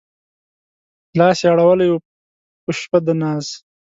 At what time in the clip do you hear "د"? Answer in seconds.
3.05-3.07